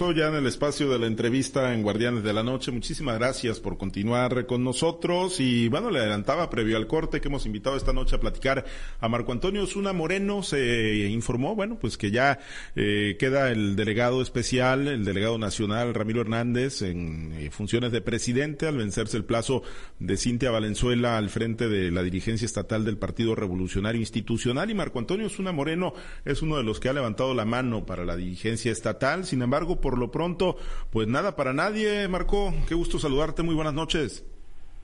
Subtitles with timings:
[0.00, 2.72] ya en el espacio de la entrevista en Guardianes de la Noche.
[2.72, 5.40] Muchísimas gracias por continuar con nosotros.
[5.40, 8.64] Y bueno, le adelantaba previo al corte que hemos invitado esta noche a platicar
[8.98, 10.42] a Marco Antonio Osuna Moreno.
[10.42, 12.38] Se informó, bueno, pues que ya
[12.76, 18.66] eh, queda el delegado especial, el delegado nacional Ramiro Hernández en eh, funciones de presidente
[18.66, 19.62] al vencerse el plazo
[19.98, 24.70] de Cintia Valenzuela al frente de la dirigencia estatal del Partido Revolucionario Institucional.
[24.70, 25.92] Y Marco Antonio Osuna Moreno
[26.24, 29.26] es uno de los que ha levantado la mano para la dirigencia estatal.
[29.26, 30.56] Sin embargo, por lo pronto,
[30.90, 32.52] pues nada para nadie, Marco.
[32.68, 33.42] Qué gusto saludarte.
[33.42, 34.24] Muy buenas noches.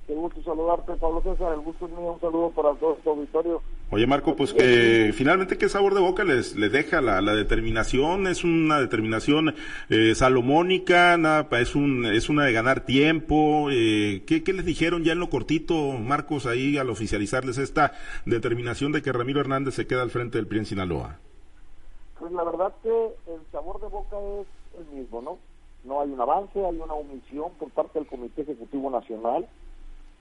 [0.06, 1.52] Qué gusto saludarte, Pablo César.
[1.52, 2.12] El gusto es mío.
[2.12, 3.60] Un saludo para todo tu auditorio.
[3.90, 8.26] Oye, Marco, pues que finalmente, ¿qué sabor de boca les, les deja la, la determinación?
[8.26, 9.54] ¿Es una determinación
[9.90, 11.16] eh, salomónica?
[11.16, 13.68] Nada, es, un, ¿Es una de ganar tiempo?
[13.70, 17.92] Eh, ¿qué, ¿Qué les dijeron ya en lo cortito, Marcos, ahí al oficializarles esta
[18.24, 21.18] determinación de que Ramiro Hernández se queda al frente del PRI en Sinaloa?
[22.18, 24.46] Pues la verdad que el sabor de boca es
[24.92, 25.38] mismo, ¿no?
[25.84, 29.46] No hay un avance, hay una omisión por parte del Comité Ejecutivo Nacional.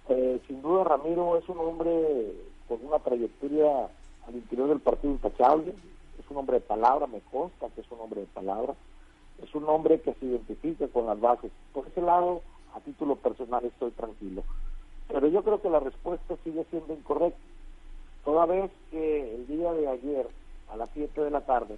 [0.09, 2.33] Eh, sin duda Ramiro es un hombre
[2.67, 3.89] con una trayectoria
[4.27, 5.73] al interior del partido intachable,
[6.19, 8.75] es un hombre de palabra, me consta que es un hombre de palabra,
[9.41, 11.51] es un hombre que se identifica con las bases.
[11.73, 12.41] Por ese lado,
[12.75, 14.43] a título personal estoy tranquilo.
[15.07, 17.39] Pero yo creo que la respuesta sigue siendo incorrecta.
[18.23, 20.27] Toda vez que el día de ayer
[20.71, 21.77] a las 7 de la tarde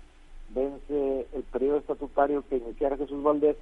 [0.50, 3.58] vence el periodo estatutario que iniciara Jesús Valdés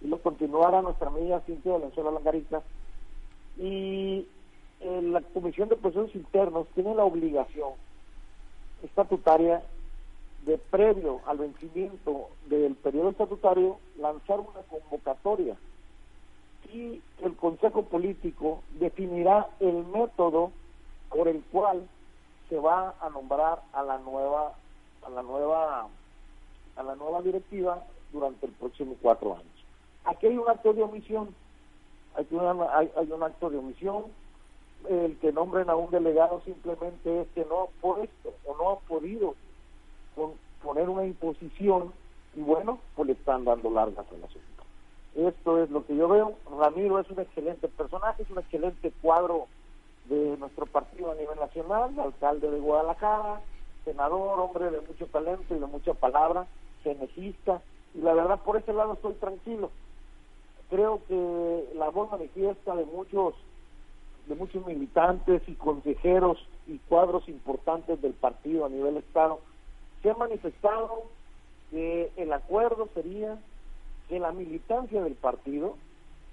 [0.00, 2.62] y lo continuara nuestra amiga Cintia Valenzuela Langarica.
[3.58, 4.26] Y
[4.80, 7.72] eh, la Comisión de Procesos Internos tiene la obligación
[8.82, 9.62] estatutaria
[10.46, 15.56] de previo al vencimiento del periodo estatutario lanzar una convocatoria.
[16.72, 20.52] Y el Consejo Político definirá el método
[21.10, 21.86] por el cual
[22.48, 24.54] se va a nombrar a la nueva
[25.02, 25.88] a la nueva
[26.80, 29.46] a la nueva directiva durante el próximo cuatro años.
[30.04, 31.34] Aquí hay un acto de omisión,
[32.14, 32.26] hay,
[32.96, 34.04] hay, un acto de omisión,
[34.88, 38.78] el que nombren a un delegado simplemente es que no ha puesto o no ha
[38.80, 39.34] podido
[40.62, 41.92] poner una imposición
[42.34, 44.64] y bueno, pues le están dando largas al asunto.
[45.14, 46.34] Esto es lo que yo veo.
[46.58, 49.48] Ramiro es un excelente personaje, es un excelente cuadro
[50.06, 53.40] de nuestro partido a nivel nacional, alcalde de Guadalajara,
[53.84, 56.46] senador, hombre de mucho talento y de mucha palabra,
[56.82, 57.62] genecista,
[57.94, 59.70] y la verdad por ese lado estoy tranquilo.
[60.68, 63.34] Creo que la voz manifiesta de muchos
[64.26, 66.38] de muchos militantes y consejeros
[66.68, 69.40] y cuadros importantes del partido a nivel estado
[70.02, 71.04] se ha manifestado
[71.70, 73.38] que el acuerdo sería
[74.08, 75.76] que la militancia del partido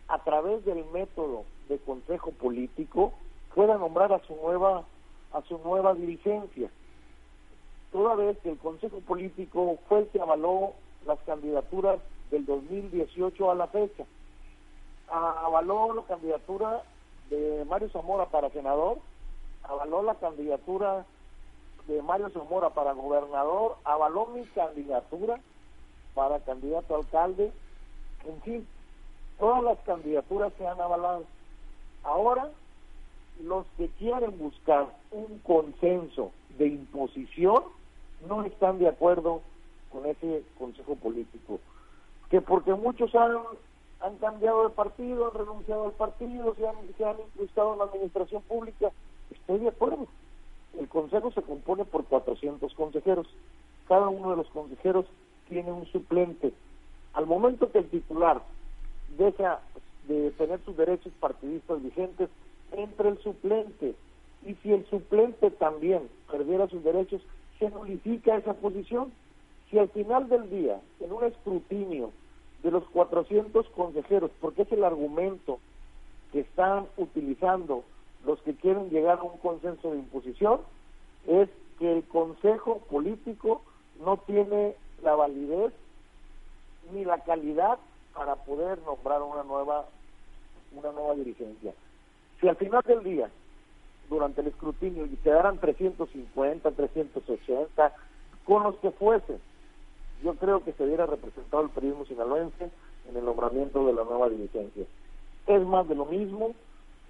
[0.08, 3.14] a través del método de consejo político
[3.56, 4.84] pueda nombrar a su nueva
[5.34, 6.70] a su nueva dirigencia
[7.92, 10.74] toda vez que el Consejo Político fue el que avaló
[11.06, 12.00] las candidaturas
[12.32, 14.06] del 2018 a la fecha.
[15.10, 16.84] Avaló la candidatura
[17.30, 18.98] de Mario Zamora para senador,
[19.64, 21.06] avaló la candidatura
[21.88, 25.40] de Mario Zamora para gobernador, avaló mi candidatura
[26.14, 27.52] para candidato a alcalde,
[28.26, 28.68] en fin,
[29.40, 31.24] todas las candidaturas se han avalado.
[32.04, 32.50] Ahora,
[33.44, 37.64] los que quieren buscar un consenso de imposición
[38.28, 39.42] no están de acuerdo
[39.92, 41.60] con ese consejo político.
[42.30, 43.38] Que porque muchos han,
[44.02, 47.86] han cambiado de partido, han renunciado al partido, se han, se han incrustado en la
[47.86, 48.92] administración pública,
[49.32, 50.08] estoy de acuerdo.
[50.78, 53.28] El consejo se compone por 400 consejeros.
[53.88, 55.06] Cada uno de los consejeros
[55.50, 56.54] tiene un suplente.
[57.14, 58.42] Al momento que el titular
[59.18, 59.62] deja
[60.08, 62.30] de tener sus derechos partidistas vigentes,
[62.72, 63.96] entre el suplente.
[64.46, 67.22] Y si el suplente también perdiera sus derechos,
[67.60, 69.12] se nulifica esa posición.
[69.70, 72.12] Si al final del día, en un escrutinio
[72.64, 75.60] de los 400 consejeros, porque es el argumento
[76.32, 77.84] que están utilizando
[78.26, 80.62] los que quieren llegar a un consenso de imposición,
[81.28, 83.62] es que el Consejo Político
[84.04, 85.74] no tiene la validez
[86.94, 87.78] ni la calidad
[88.14, 89.86] para poder nombrar una nueva
[90.74, 91.74] una nueva dirigencia.
[92.40, 93.30] Si al final del día
[94.10, 97.94] durante el escrutinio y quedaran 350, 380,
[98.46, 99.40] con los que fuesen,
[100.24, 102.70] yo creo que se hubiera representado el periodismo sinaloense
[103.10, 104.86] en el nombramiento de la nueva dirigencia.
[105.46, 106.54] Es más de lo mismo,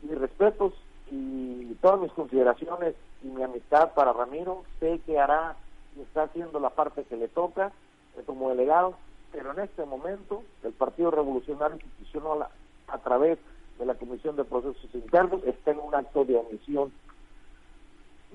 [0.01, 0.73] mis respetos
[1.11, 5.55] y todas mis consideraciones y mi amistad para Ramiro, sé que hará
[5.95, 7.71] y está haciendo la parte que le toca
[8.17, 8.95] eh, como delegado,
[9.31, 12.47] pero en este momento el Partido Revolucionario Institucional
[12.87, 16.91] a través de la Comisión de Procesos Internos está en un acto de omisión.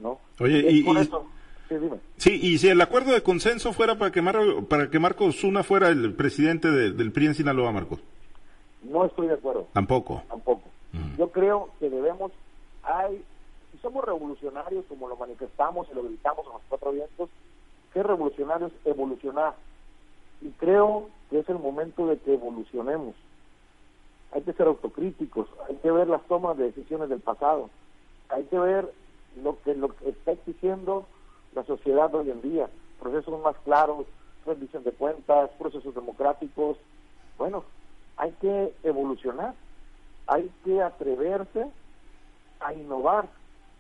[0.01, 0.19] ¿no?
[0.41, 0.85] Oye, y,
[1.69, 1.97] Sí, dime.
[2.17, 4.23] Sí, y si el acuerdo de consenso fuera para que,
[4.69, 8.01] para que Marcos Zuna fuera el presidente del PRI en Sinaloa, Marcos.
[8.83, 9.69] No estoy de acuerdo.
[9.73, 10.23] Tampoco.
[10.29, 10.63] Tampoco.
[10.93, 11.17] Mm.
[11.19, 12.33] Yo creo que debemos,
[12.83, 13.23] hay,
[13.71, 17.31] si somos revolucionarios como lo manifestamos y lo gritamos en los cuatro vientos,
[17.95, 19.55] que revolucionarios evolucionar.
[20.43, 23.15] Y creo que es el momento de que evolucionemos.
[24.33, 27.69] Hay que ser autocríticos, hay que ver las tomas de decisiones del pasado,
[28.29, 28.93] hay que ver
[29.43, 31.07] lo que, lo que está exigiendo
[31.55, 32.69] la sociedad hoy en día,
[33.01, 34.07] procesos más claros,
[34.47, 36.77] rendición de cuentas, procesos democráticos.
[37.39, 37.65] Bueno,
[38.17, 39.55] hay que evolucionar,
[40.27, 41.67] hay que atreverse
[42.61, 43.29] a innovar.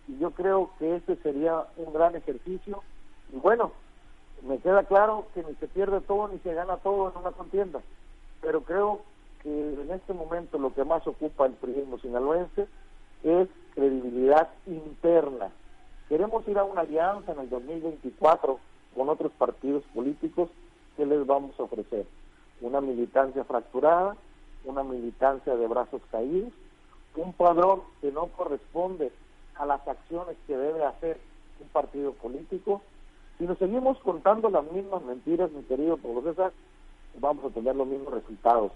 [0.08, 2.82] Y yo creo que este sería un gran ejercicio.
[3.32, 3.72] Y bueno,
[4.42, 7.80] me queda claro que ni se pierde todo ni se gana todo en una contienda.
[8.40, 9.02] Pero creo
[9.42, 12.66] que en este momento lo que más ocupa el periodismo sinaloense
[13.22, 15.50] es credibilidad interna.
[16.08, 18.58] Queremos ir a una alianza en el 2024
[18.94, 20.50] con otros partidos políticos.
[20.96, 22.06] ¿Qué les vamos a ofrecer?
[22.60, 24.16] Una militancia fracturada,
[24.64, 26.52] una militancia de brazos caídos,
[27.16, 29.10] un padrón que no corresponde
[29.56, 31.18] a las acciones que debe hacer
[31.60, 32.82] un partido político.
[33.38, 36.52] Si nos seguimos contando las mismas mentiras, mi querido Pablo
[37.18, 38.72] vamos a tener los mismos resultados.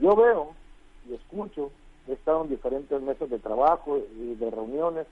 [0.00, 0.52] Yo veo
[1.08, 1.70] y escucho,
[2.06, 5.06] he estado en diferentes meses de trabajo y de reuniones,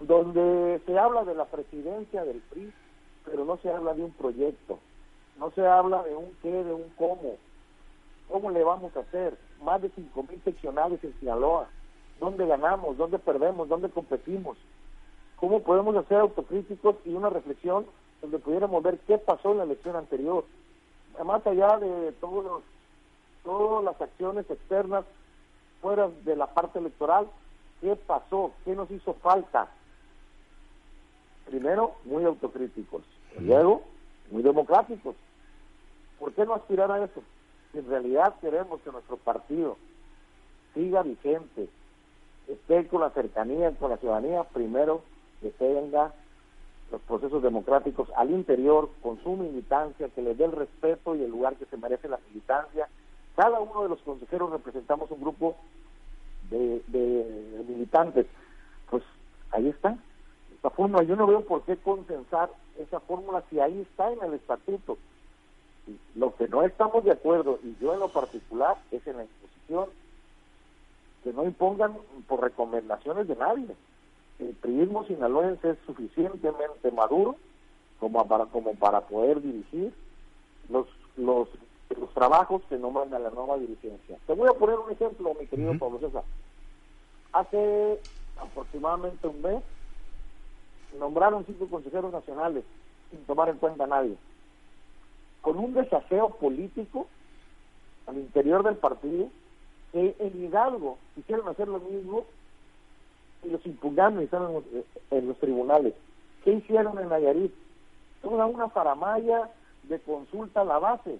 [0.00, 2.72] donde se habla de la presidencia del PRI,
[3.24, 4.78] pero no se habla de un proyecto,
[5.38, 7.36] no se habla de un qué, de un cómo,
[8.28, 9.36] ¿Cómo le vamos a hacer?
[9.62, 11.68] Más de 5.000 seccionales en Sinaloa.
[12.20, 12.96] ¿Dónde ganamos?
[12.96, 13.68] ¿Dónde perdemos?
[13.68, 14.56] ¿Dónde competimos?
[15.36, 17.86] ¿Cómo podemos hacer autocríticos y una reflexión
[18.22, 20.44] donde pudiéramos ver qué pasó en la elección anterior?
[21.24, 22.62] Más allá de todos
[23.44, 25.04] todas las acciones externas
[25.80, 27.28] fuera de la parte electoral,
[27.80, 28.52] ¿qué pasó?
[28.64, 29.68] ¿Qué nos hizo falta?
[31.46, 33.02] Primero, muy autocríticos.
[33.38, 33.82] Luego,
[34.30, 35.14] muy democráticos.
[36.18, 37.22] ¿Por qué no aspirar a eso?
[37.74, 39.76] si en realidad queremos que nuestro partido
[40.72, 41.68] siga vigente,
[42.46, 45.02] esté con la cercanía con la ciudadanía, primero
[45.42, 46.14] que tenga
[46.92, 51.30] los procesos democráticos al interior, con su militancia, que le dé el respeto y el
[51.30, 52.88] lugar que se merece la militancia.
[53.36, 55.56] Cada uno de los consejeros representamos un grupo
[56.50, 58.26] de, de militantes.
[58.90, 59.02] Pues
[59.50, 59.96] ahí está.
[60.54, 64.34] Esta fórmula, yo no veo por qué consensar esa fórmula si ahí está en el
[64.34, 64.98] estatuto.
[66.14, 69.88] Lo que no estamos de acuerdo, y yo en lo particular, es en la imposición,
[71.22, 71.96] que no impongan
[72.26, 73.66] por recomendaciones de nadie.
[74.38, 77.36] El priismo sinaloense es suficientemente maduro
[78.00, 79.92] como para, como para poder dirigir
[80.68, 80.86] los,
[81.16, 81.48] los,
[81.90, 84.18] los trabajos que nombran a la nueva dirigencia.
[84.26, 86.24] Te voy a poner un ejemplo, mi querido Pablo César.
[87.32, 88.00] Hace
[88.40, 89.62] aproximadamente un mes
[90.98, 92.64] nombraron cinco consejeros nacionales
[93.10, 94.16] sin tomar en cuenta a nadie
[95.44, 97.06] con un desafío político
[98.06, 99.28] al interior del partido,
[99.92, 102.24] que en Hidalgo quisieron hacer lo mismo
[103.42, 104.42] y los impugnaron y están
[105.10, 105.92] en los, tribunales.
[106.42, 107.52] ¿Qué hicieron en Nayarit?
[108.22, 109.50] Toda una faramaya
[109.82, 111.18] de consulta a la base,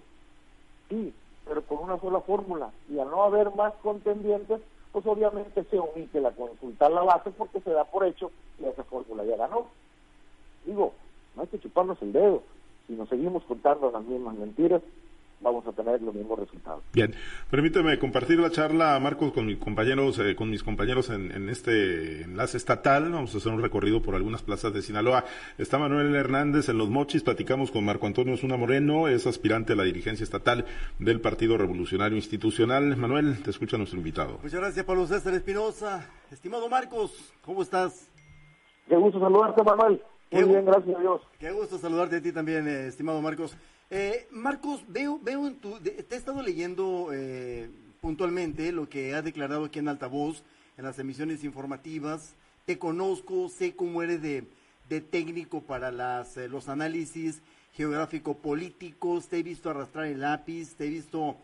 [0.89, 1.13] sí,
[1.47, 2.71] pero con una sola fórmula.
[2.89, 4.61] Y al no haber más contendientes,
[4.91, 8.69] pues obviamente se omite la consulta a la base porque se da por hecho que
[8.69, 9.67] esa fórmula ya ganó.
[10.65, 10.93] Digo,
[11.35, 12.43] no hay que chuparnos el dedo
[12.87, 14.81] si nos seguimos contando las mismas mentiras,
[15.41, 16.83] vamos a tener los mismos resultados.
[16.93, 17.13] Bien,
[17.49, 22.57] permíteme compartir la charla, Marcos, con mis compañeros, eh, con mis compañeros en, este enlace
[22.57, 23.11] estatal.
[23.11, 25.25] Vamos a hacer un recorrido por algunas plazas de Sinaloa.
[25.57, 27.23] Está Manuel Hernández en Los Mochis.
[27.23, 30.65] Platicamos con Marco Antonio Zuna Moreno, es aspirante a la dirigencia estatal
[30.99, 32.95] del Partido Revolucionario Institucional.
[32.97, 34.39] Manuel, te escucha nuestro invitado.
[34.41, 36.09] Muchas gracias, Pablo César Espinosa.
[36.31, 38.09] Estimado Marcos, ¿cómo estás?
[38.87, 40.01] Qué gusto saludarte, Manuel.
[40.31, 41.21] Muy bien, gracias a Dios.
[41.39, 43.55] Qué gusto saludarte a ti también, eh, estimado Marcos.
[43.89, 47.69] Eh, Marcos, veo, veo en tu, te he estado leyendo eh,
[48.01, 50.43] puntualmente lo que has declarado aquí en Altavoz,
[50.77, 52.35] en las emisiones informativas.
[52.65, 54.45] Te conozco, sé cómo eres de,
[54.89, 57.41] de técnico para las, los análisis
[57.73, 59.27] geográfico-políticos.
[59.27, 61.37] Te he visto arrastrar el lápiz, te he visto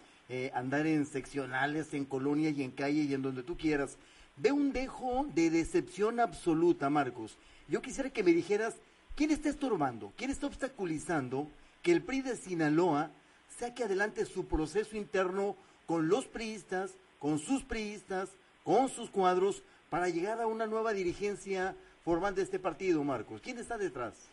[0.53, 3.97] andar en seccionales, en colonia y en calle y en donde tú quieras.
[4.37, 7.37] Veo un dejo de decepción absoluta, Marcos.
[7.67, 8.79] Yo quisiera que me dijeras,
[9.15, 10.11] ¿quién está estorbando?
[10.15, 11.47] ¿Quién está obstaculizando
[11.81, 13.11] que el PRI de Sinaloa
[13.49, 20.09] saque adelante su proceso interno con los priistas, con sus priistas, con sus cuadros, para
[20.09, 23.41] llegar a una nueva dirigencia formal de este partido, Marcos?
[23.41, 24.29] ¿Quién está detrás?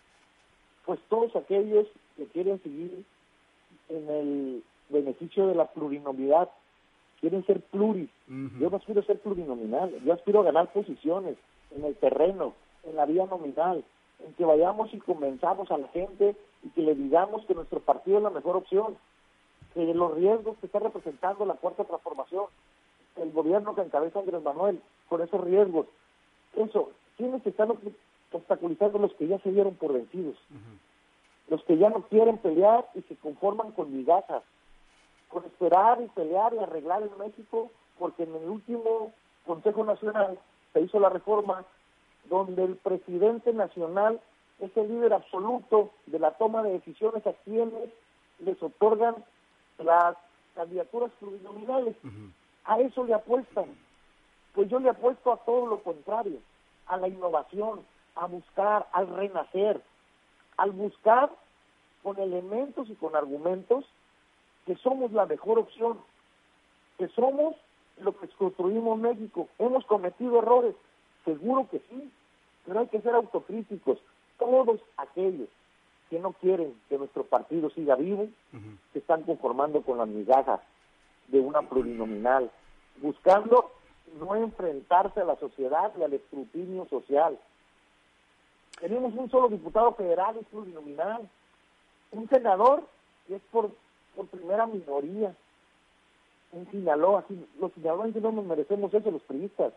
[0.84, 3.04] Pues todos aquellos que quieren seguir
[3.88, 6.48] en el beneficio de la plurinominalidad,
[7.20, 8.10] quieren ser pluris.
[8.26, 11.36] Yo no aspiro a ser plurinominal, yo aspiro a ganar posiciones
[11.74, 12.54] en el terreno,
[12.88, 13.84] en la vía nominal.
[14.24, 18.18] en que vayamos y convenzamos a la gente y que le digamos que nuestro partido
[18.18, 18.96] es la mejor opción,
[19.74, 22.46] que los riesgos que está representando la cuarta transformación,
[23.16, 25.86] el gobierno que encabeza Andrés Manuel, con esos riesgos,
[26.56, 27.72] eso, ¿quiénes están
[28.32, 30.36] obstaculizando los que ya se dieron por vencidos?
[31.48, 34.42] Los que ya no quieren pelear y se conforman con migajas,
[35.28, 39.12] con esperar y pelear y arreglar en México, porque en el último
[39.46, 40.38] Consejo Nacional
[40.72, 41.64] se hizo la reforma
[42.28, 44.20] donde el presidente nacional
[44.60, 47.90] es el líder absoluto de la toma de decisiones a quienes
[48.40, 49.16] les otorgan
[49.78, 50.16] las
[50.54, 51.96] candidaturas plurinominales.
[52.64, 53.66] A eso le apuestan.
[54.54, 56.38] Pues yo le apuesto a todo lo contrario,
[56.86, 57.80] a la innovación,
[58.16, 59.80] a buscar, al renacer,
[60.56, 61.30] al buscar
[62.02, 63.84] con elementos y con argumentos
[64.66, 65.98] que somos la mejor opción,
[66.98, 67.54] que somos
[68.00, 69.48] lo que construimos México.
[69.58, 70.74] Hemos cometido errores,
[71.24, 72.10] seguro que sí,
[72.68, 73.98] pero hay que ser autocríticos.
[74.38, 75.48] Todos aquellos
[76.10, 78.28] que no quieren que nuestro partido siga vivo,
[78.92, 80.60] se están conformando con las migajas
[81.28, 82.50] de una plurinominal,
[82.98, 83.72] buscando
[84.20, 87.38] no enfrentarse a la sociedad y al escrutinio social.
[88.80, 91.28] Tenemos un solo diputado federal, es plurinominal,
[92.12, 92.86] un senador
[93.26, 93.70] que es por,
[94.14, 95.34] por primera minoría,
[96.52, 97.24] un Sinaloa,
[97.60, 99.72] los sinaloenses no nos merecemos eso, los periodistas.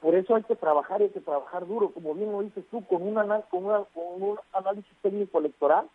[0.00, 3.02] Por eso hay que trabajar, hay que trabajar duro, como bien lo dices tú, con,
[3.02, 5.88] una, con un análisis técnico electoral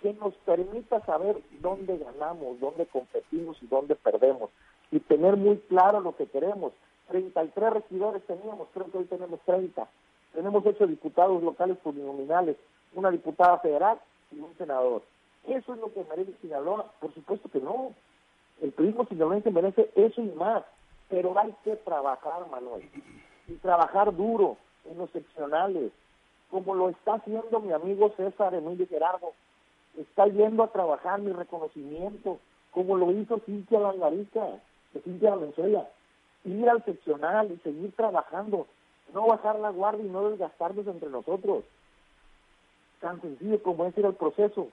[0.00, 4.50] que nos permita saber dónde ganamos, dónde competimos y dónde perdemos.
[4.90, 6.72] Y tener muy claro lo que queremos.
[7.08, 9.86] 33 regidores teníamos, creo que hoy tenemos 30.
[10.32, 12.56] Tenemos 8 diputados locales plurinominales,
[12.94, 13.98] una diputada federal
[14.32, 15.02] y un senador.
[15.46, 16.90] ¿Eso es lo que merece Sinaloa?
[17.00, 17.92] Por supuesto que no.
[18.62, 20.64] El turismo sinaloense merece eso y más.
[21.10, 22.88] Pero hay que trabajar, Manuel
[23.48, 24.56] y trabajar duro
[24.90, 25.92] en los seccionales,
[26.50, 29.32] como lo está haciendo mi amigo César Emilio Gerardo.
[29.98, 32.38] Está yendo a trabajar mi reconocimiento,
[32.72, 34.46] como lo hizo Cintia Langarica,
[35.04, 35.88] Cintia Valenzuela.
[36.44, 38.66] Ir al seccional y seguir trabajando,
[39.12, 41.64] no bajar la guardia y no desgastarnos entre nosotros.
[43.00, 44.68] Tan sencillo como es ir al proceso.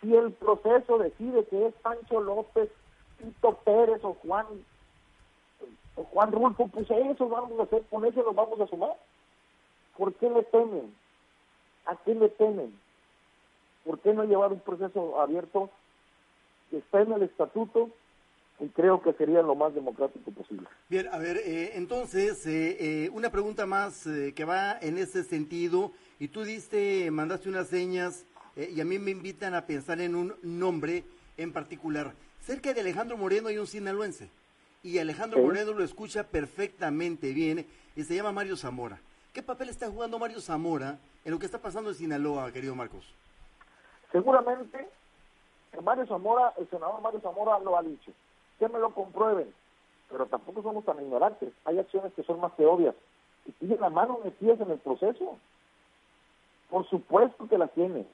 [0.00, 2.70] Si el proceso decide que es Pancho López,
[3.18, 4.46] Tito Pérez o Juan
[6.04, 8.96] Juan Rulfo, pues eso vamos a hacer, con eso lo vamos a sumar.
[9.96, 10.94] ¿Por qué le temen?
[11.86, 12.78] ¿A qué le temen?
[13.84, 15.70] ¿Por qué no llevar un proceso abierto
[16.70, 17.90] que está en el estatuto
[18.60, 20.66] y creo que sería lo más democrático posible.
[20.88, 25.92] Bien, a ver, eh, entonces, eh, eh, una pregunta más que va en ese sentido,
[26.18, 28.26] y tú diste, mandaste unas señas,
[28.56, 31.04] y a mí me invitan a pensar en un nombre
[31.38, 32.12] en particular.
[32.40, 34.28] Cerca de Alejandro Moreno hay un sinaloense
[34.82, 39.00] y Alejandro Moreno lo escucha perfectamente bien y se llama Mario Zamora.
[39.32, 43.14] ¿Qué papel está jugando Mario Zamora en lo que está pasando en Sinaloa, querido Marcos?
[44.10, 44.88] Seguramente
[45.82, 48.12] Mario Zamora, el senador Mario Zamora lo ha dicho.
[48.58, 49.52] Que me lo comprueben.
[50.10, 51.52] Pero tampoco somos tan ignorantes.
[51.64, 52.94] Hay acciones que son más que obvias.
[53.46, 55.38] Y tiene la mano metida en el proceso.
[56.68, 58.06] Por supuesto que la tiene.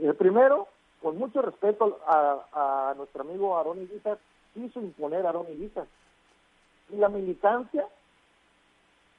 [0.00, 0.68] El primero,
[1.00, 4.18] con mucho respeto a, nuestro amigo Aaron Irizar,
[4.54, 7.86] quiso imponer a Aaron Y la militancia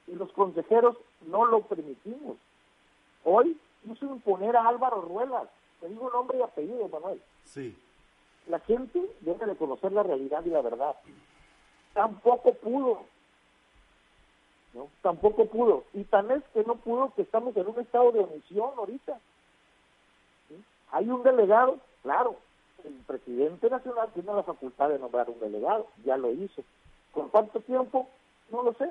[0.08, 2.38] y los consejeros no lo permitimos.
[3.24, 5.48] Hoy quiso imponer a Álvaro Ruelas.
[5.80, 7.22] Te digo nombre y apellido, Manuel.
[7.46, 7.78] Sí.
[8.48, 10.96] La gente debe de conocer la realidad y la verdad.
[11.94, 13.06] Tampoco pudo.
[14.74, 14.90] ¿no?
[15.02, 15.84] Tampoco pudo.
[15.94, 19.20] Y tan es que no pudo que estamos en un estado de omisión ahorita.
[20.92, 22.36] Hay un delegado, claro,
[22.86, 26.64] el presidente nacional tiene la facultad de nombrar un delegado, ya lo hizo.
[27.12, 28.08] ¿Con cuánto tiempo?
[28.52, 28.90] No lo sé.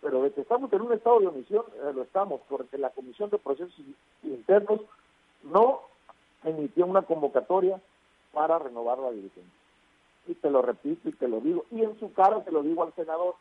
[0.00, 3.30] Pero de que estamos en un estado de omisión, eh, lo estamos, porque la Comisión
[3.30, 3.74] de Procesos
[4.22, 4.80] Internos
[5.42, 5.80] no
[6.44, 7.80] emitió una convocatoria
[8.32, 9.52] para renovar la dirigencia.
[10.28, 12.82] Y te lo repito y te lo digo, y en su cara te lo digo
[12.82, 13.34] al senador,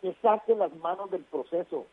[0.00, 1.86] que saque las manos del proceso,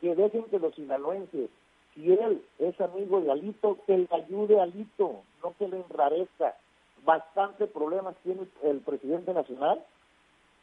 [0.00, 1.48] que dejen que los sinaloenses
[1.94, 6.56] si él es amigo de Alito, que le ayude a Alito, no que le enrarezca.
[7.04, 9.84] Bastante problemas tiene el presidente nacional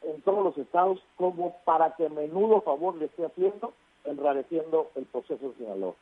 [0.03, 3.73] en todos los estados como para que menudo favor le esté haciendo,
[4.05, 5.95] enrareciendo el proceso de Sinaloa.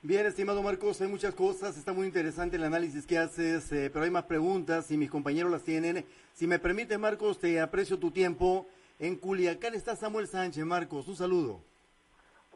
[0.00, 4.04] Bien, estimado Marcos, hay muchas cosas, está muy interesante el análisis que haces, eh, pero
[4.04, 6.04] hay más preguntas y mis compañeros las tienen.
[6.34, 8.66] Si me permite, Marcos, te aprecio tu tiempo.
[9.00, 11.60] En Culiacán está Samuel Sánchez, Marcos, un saludo.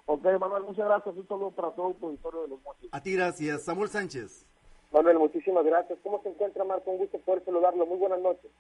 [0.07, 1.17] Ok, Manuel, muchas gracias.
[1.17, 2.89] Un saludo para todo el auditorio de los Mochis.
[2.93, 3.63] A ti, gracias.
[3.63, 4.47] Samuel Sánchez.
[4.93, 5.99] Manuel, muchísimas gracias.
[6.03, 6.91] ¿Cómo se encuentra, Marco?
[6.91, 7.87] Un gusto poder saludarlo.
[7.87, 8.51] Muy buenas noches.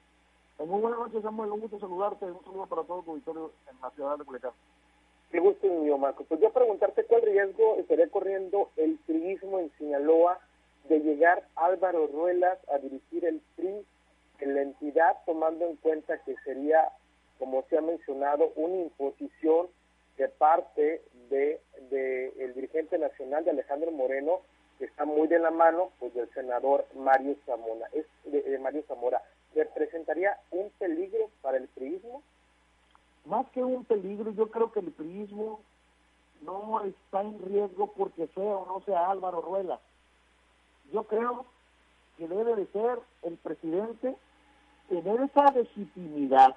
[0.56, 1.50] Pues muy buenas noches, Samuel.
[1.50, 2.25] Un gusto saludarte.
[2.26, 4.52] Un saludo para todo el auditorio en la ciudad de Culiacán.
[5.30, 6.25] Qué gusto mío, Marco.
[6.25, 10.38] Pues yo preguntarte cuál riesgo estaría corriendo el turismo en Sinaloa
[10.88, 13.84] de llegar Álvaro Ruelas a dirigir el PRI
[14.40, 16.88] en la entidad, tomando en cuenta que sería,
[17.38, 19.68] como se ha mencionado, una imposición
[20.16, 21.61] de parte de,
[22.38, 24.40] el dirigente nacional de Alejandro Moreno,
[24.78, 27.88] que está muy de la mano pues del senador Mario Zamora.
[27.92, 29.23] Es de, Mario Zamora.
[29.54, 32.23] ¿Representaría un peligro para el priismo?
[33.25, 35.61] Más que un peligro, yo creo que el priismo
[36.42, 39.81] no está en riesgo porque sea o no sea Álvaro Ruelas
[40.92, 41.47] yo creo
[42.16, 44.14] que debe de ser el presidente
[44.88, 46.57] tener esa legitimidad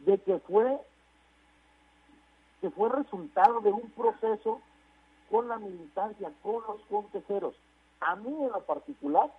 [0.00, 0.78] de que fue
[2.60, 4.60] que fue resultado de un proceso
[5.30, 7.54] con la militancia, con los consejeros.
[8.00, 9.30] A mí en lo particular,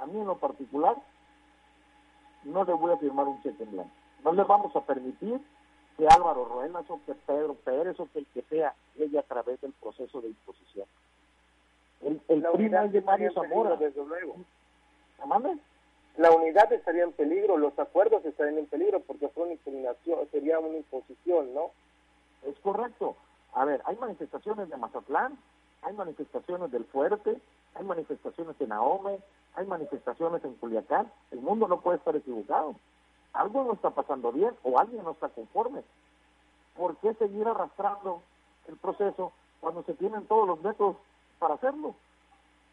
[0.00, 0.96] a mí en lo particular,
[2.44, 3.90] no le voy a firmar un cheque en blanco.
[4.24, 5.40] No le vamos a permitir
[5.96, 9.60] que Álvaro Ruelas o que Pedro Pérez o que el que sea llegue a través
[9.60, 10.86] del proceso de imposición.
[12.00, 13.76] El, el es de Mario Zamora.
[13.76, 14.36] desde luego.
[15.20, 15.54] ¿Amanda?
[16.16, 19.94] La unidad estaría en peligro, los acuerdos estarían en peligro porque fue una
[20.30, 21.70] sería una imposición, ¿no?
[22.42, 23.16] Es correcto.
[23.54, 25.38] A ver, hay manifestaciones de Mazatlán,
[25.82, 27.40] hay manifestaciones del Fuerte,
[27.74, 29.18] hay manifestaciones en Ahome,
[29.54, 31.10] hay manifestaciones en Culiacán.
[31.30, 32.74] El mundo no puede estar equivocado.
[33.32, 35.82] Algo no está pasando bien o alguien no está conforme.
[36.76, 38.22] ¿Por qué seguir arrastrando
[38.68, 40.96] el proceso cuando se tienen todos los métodos
[41.38, 41.94] para hacerlo.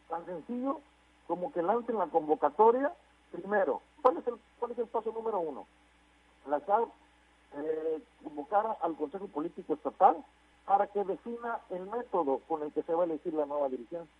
[0.08, 0.80] Tan sencillo
[1.26, 2.92] como que lancen la convocatoria.
[3.32, 5.66] Primero, ¿cuál es el, cuál es el paso número uno?
[6.48, 6.60] La
[7.54, 10.16] eh, convocar al Consejo Político Estatal
[10.66, 14.14] para que defina el método con el que se va a elegir la nueva dirigencia.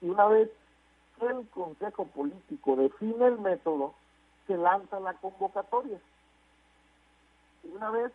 [0.00, 0.50] Y una vez
[1.18, 3.94] que el Consejo Político define el método,
[4.46, 6.00] se lanza la convocatoria.
[7.62, 8.12] Y una vez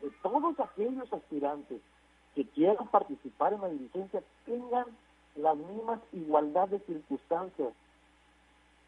[0.00, 1.80] que todos aquellos aspirantes
[2.34, 4.86] que quieran participar en la dirigencia tengan
[5.34, 7.72] las mismas igualdad de circunstancias.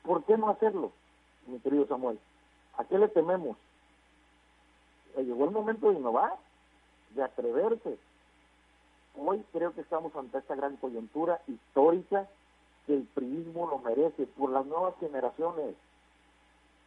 [0.03, 0.93] ¿Por qué no hacerlo,
[1.47, 2.19] mi querido Samuel?
[2.77, 3.57] ¿A qué le tememos?
[5.17, 6.35] Eh, llegó el momento de innovar,
[7.11, 7.99] de atreverse.
[9.17, 12.29] Hoy creo que estamos ante esta gran coyuntura histórica
[12.87, 15.75] que el PRIismo lo merece por las nuevas generaciones.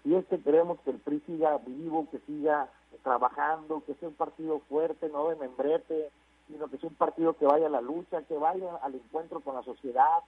[0.05, 2.69] Y es que queremos que el PRI siga vivo, que siga
[3.03, 6.11] trabajando, que sea un partido fuerte, no de membrete,
[6.47, 9.55] sino que es un partido que vaya a la lucha, que vaya al encuentro con
[9.55, 10.19] la sociedad.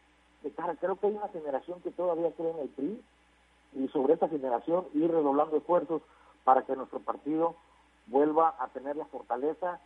[0.43, 3.01] De cara, creo que hay una generación que todavía cree en el PRI
[3.75, 6.01] y sobre esta generación ir redoblando esfuerzos
[6.43, 7.55] para que nuestro partido
[8.07, 9.79] vuelva a tener la fortaleza,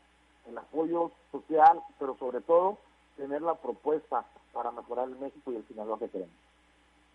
[0.48, 2.78] el apoyo social, pero sobre todo
[3.18, 6.34] tener la propuesta para mejorar el México y el Sinaloa que queremos.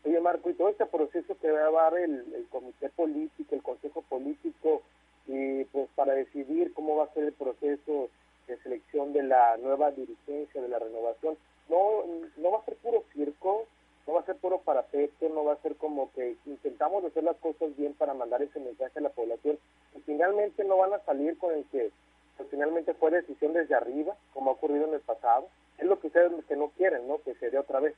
[0.05, 3.63] Oye, Marco, y todo este proceso que va a dar el, el comité político, el
[3.63, 4.83] consejo político,
[5.27, 8.11] y pues para decidir cómo va a ser el proceso
[8.47, 11.39] de selección de la nueva dirigencia, de la renovación,
[11.69, 12.05] no,
[12.37, 13.65] no va a ser puro circo,
[14.07, 17.37] no va a ser puro parapeto, no va a ser como que intentamos hacer las
[17.39, 19.59] cosas bien para mandar ese mensaje a la población
[20.07, 21.91] finalmente no van a salir con el que
[22.37, 25.49] pues, finalmente fue decisión desde arriba, como ha ocurrido en el pasado.
[25.79, 27.19] Es lo que ustedes que no quieren, ¿no?
[27.23, 27.95] Que se dé otra vez.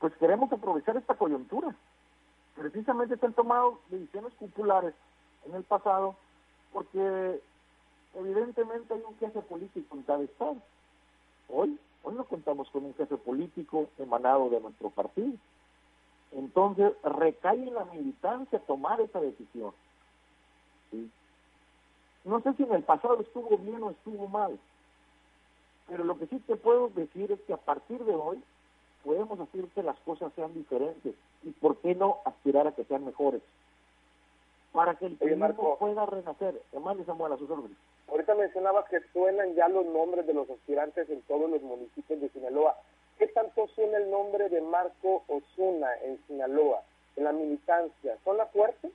[0.00, 1.74] Pues queremos aprovechar esta coyuntura.
[2.56, 4.94] Precisamente se han tomado decisiones populares
[5.46, 6.16] en el pasado
[6.72, 7.40] porque
[8.14, 10.56] evidentemente hay un jefe político en cada estado.
[11.48, 15.32] Hoy, hoy no contamos con un jefe político emanado de nuestro partido.
[16.32, 19.72] Entonces, recae en la militancia tomar esa decisión.
[22.24, 24.58] No sé si en el pasado estuvo bien o estuvo mal,
[25.88, 28.42] pero lo que sí te puedo decir es que a partir de hoy
[29.04, 33.04] podemos hacer que las cosas sean diferentes y por qué no aspirar a que sean
[33.04, 33.42] mejores
[34.72, 36.60] para que el turismo pueda renacer.
[36.72, 37.76] Además, Samuel, a sus órdenes.
[38.08, 42.28] Ahorita mencionabas que suenan ya los nombres de los aspirantes en todos los municipios de
[42.30, 42.76] Sinaloa.
[43.18, 46.82] ¿Qué tanto suena el nombre de Marco Osuna en Sinaloa,
[47.16, 48.16] en la militancia?
[48.24, 48.90] ¿Son la fuerte?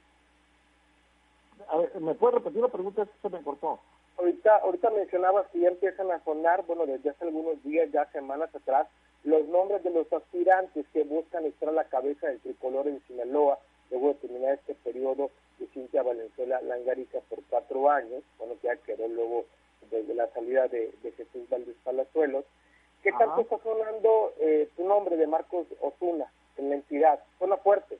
[1.68, 3.08] A ver, ¿me puede repetir la pregunta?
[3.22, 3.80] Se me cortó.
[4.18, 8.54] Ahorita, ahorita mencionabas que ya empiezan a sonar, bueno, desde hace algunos días, ya semanas
[8.54, 8.88] atrás,
[9.24, 13.58] los nombres de los aspirantes que buscan estar a la cabeza del tricolor en Sinaloa,
[13.90, 18.76] luego de terminar este periodo de Cintia Valenzuela Langarica por cuatro años, bueno, que ya
[18.78, 19.46] quedó luego
[19.90, 22.46] desde la salida de, Jesús Valdés Palazuelos.
[23.02, 26.26] ¿Qué tanto está sonando eh, tu nombre de Marcos Osuna
[26.58, 27.20] en la entidad?
[27.38, 28.00] ¿Suena fuerte?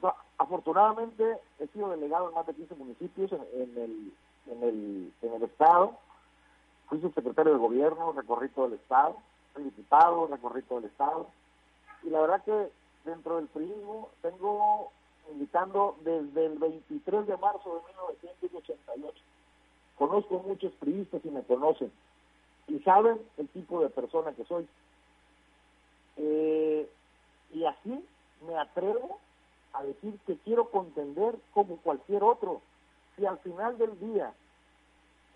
[0.00, 4.12] Pues afortunadamente he sido delegado en más de 15 municipios en, el,
[4.50, 5.96] en, el, en el Estado.
[6.88, 9.16] Fui subsecretario de gobierno, recorrí todo el Estado.
[9.52, 11.28] Fui diputado, recorrí todo el Estado.
[12.02, 12.72] Y la verdad que
[13.04, 14.90] dentro del turismo tengo
[15.30, 19.22] invitando desde el 23 de marzo de 1988.
[19.96, 21.92] Conozco muchos priistas y me conocen
[22.66, 24.66] y saben el tipo de persona que soy.
[26.16, 26.90] Eh,
[27.52, 28.04] y así
[28.44, 29.20] me atrevo
[29.74, 32.62] a decir que quiero contender como cualquier otro.
[33.16, 34.32] Si al final del día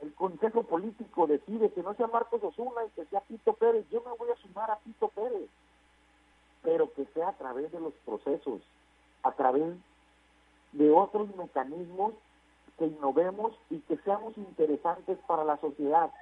[0.01, 4.01] el Consejo Político decide que no sea Marcos Osuna y que sea Pito Pérez, yo
[4.01, 5.48] me voy a sumar a Pito Pérez,
[6.62, 8.62] pero que sea a través de los procesos,
[9.22, 9.74] a través
[10.72, 12.14] de otros mecanismos
[12.79, 16.12] que innovemos y que seamos interesantes para la sociedad.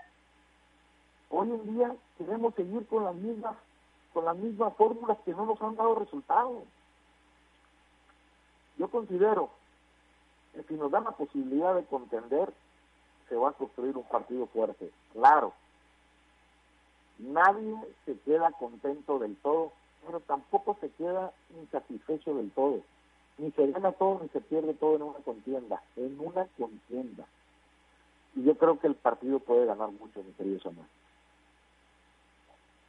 [1.29, 3.57] Hoy en día queremos seguir con las mismas
[4.15, 6.63] con las mismas fórmulas que no nos han dado resultados.
[8.77, 9.51] Yo considero
[10.55, 12.53] que si nos dan la posibilidad de contender,
[13.29, 14.91] se va a construir un partido fuerte.
[15.13, 15.53] Claro,
[17.19, 19.73] nadie se queda contento del todo,
[20.05, 22.81] pero tampoco se queda insatisfecho del todo.
[23.39, 27.27] Ni se gana todo ni se pierde todo en una contienda, en una contienda.
[28.35, 30.87] Y yo creo que el partido puede ganar mucho, mi querido Samuel.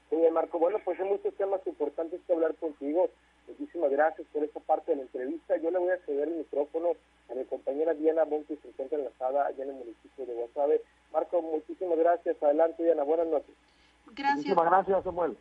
[0.10, 3.10] Sí, Marco, bueno, pues hay muchos temas importantes que hablar contigo.
[3.48, 5.58] Muchísimas gracias por esta parte de la entrevista.
[5.58, 6.90] Yo le voy a ceder el micrófono
[7.30, 10.82] a mi compañera Diana Bon, que se encuentra enlazada allá en el municipio de Guasave.
[11.14, 12.42] Marco, muchísimas gracias.
[12.42, 13.04] Adelante, Diana.
[13.04, 13.56] Buenas noches.
[14.08, 14.38] Gracias.
[14.38, 15.38] Muchísimas gracias, Samuel.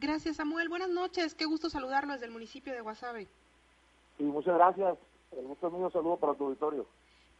[0.00, 0.68] Gracias, Samuel.
[0.68, 1.34] Buenas noches.
[1.34, 3.28] Qué gusto saludarlo desde el municipio de Guasave.
[4.18, 4.98] Sí, muchas gracias.
[5.42, 6.86] Muchos amigos, saludos para tu auditorio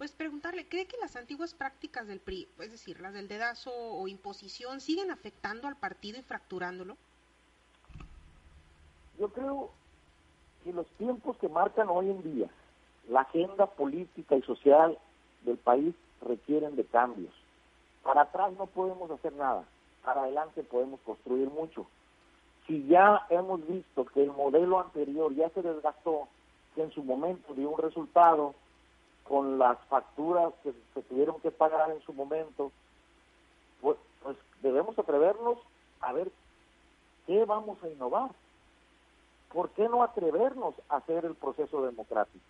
[0.00, 4.08] pues preguntarle, ¿cree que las antiguas prácticas del PRI, es decir, las del dedazo o
[4.08, 6.96] imposición, siguen afectando al partido y fracturándolo?
[9.20, 9.68] Yo creo
[10.64, 12.48] que los tiempos que marcan hoy en día
[13.10, 14.98] la agenda política y social
[15.42, 17.32] del país requieren de cambios.
[18.02, 19.64] Para atrás no podemos hacer nada,
[20.02, 21.86] para adelante podemos construir mucho.
[22.66, 26.26] Si ya hemos visto que el modelo anterior ya se desgastó,
[26.74, 28.54] que en su momento dio un resultado,
[29.24, 32.72] con las facturas que se tuvieron que pagar en su momento,
[33.82, 35.58] pues, pues, debemos atrevernos
[36.00, 36.30] a ver
[37.26, 38.30] qué vamos a innovar.
[39.52, 42.44] ¿Por qué no atrevernos a hacer el proceso democrático?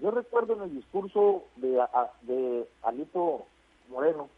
[0.00, 1.82] Yo recuerdo en el discurso de,
[2.22, 3.46] de Alito
[3.88, 4.28] Moreno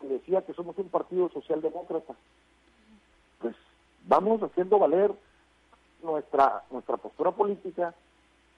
[0.00, 2.14] que decía que somos un partido socialdemócrata.
[3.40, 3.56] Pues
[4.06, 5.12] vamos haciendo valer
[6.02, 7.94] nuestra nuestra postura política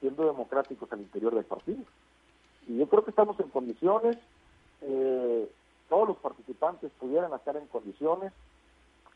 [0.00, 1.82] siendo democráticos al interior del partido.
[2.66, 4.16] Y yo creo que estamos en condiciones,
[4.80, 5.50] eh,
[5.88, 8.32] todos los participantes pudieran estar en condiciones,